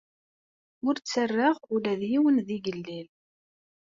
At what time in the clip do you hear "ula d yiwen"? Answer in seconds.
1.73-2.37